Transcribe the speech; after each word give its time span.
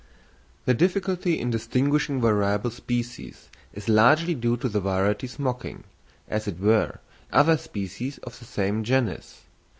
The 0.65 0.73
difficulty 0.73 1.39
in 1.39 1.51
distinguishing 1.51 2.19
variable 2.21 2.71
species 2.71 3.49
is 3.71 3.87
largely 3.87 4.33
due 4.33 4.57
to 4.57 4.67
the 4.67 4.81
varieties 4.81 5.37
mocking, 5.37 5.83
as 6.27 6.47
it 6.47 6.59
were, 6.59 7.01
other 7.31 7.55
species 7.55 8.17
of 8.23 8.39
the 8.39 8.45
same 8.45 8.83
genus. 8.83 9.41